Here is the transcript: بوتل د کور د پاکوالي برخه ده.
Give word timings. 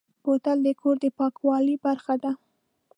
بوتل 0.23 0.57
د 0.63 0.67
کور 0.81 0.95
د 1.03 1.05
پاکوالي 1.17 1.75
برخه 1.85 2.15
ده. 2.23 2.31